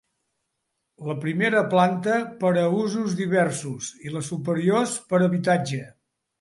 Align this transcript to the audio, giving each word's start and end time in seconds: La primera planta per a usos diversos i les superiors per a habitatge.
La 1.09 1.15
primera 1.25 1.61
planta 1.73 2.15
per 2.41 2.51
a 2.63 2.65
usos 2.79 3.15
diversos 3.21 3.93
i 4.09 4.17
les 4.17 4.33
superiors 4.35 4.99
per 5.13 5.21
a 5.23 5.25
habitatge. 5.33 5.83